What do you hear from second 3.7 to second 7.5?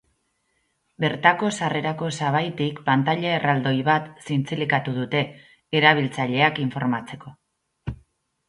bat zintzilikatu dute, erabiltzaileak informatzeko.